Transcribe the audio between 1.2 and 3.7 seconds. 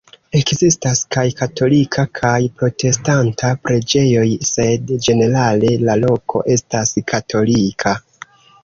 katolika kaj protestanta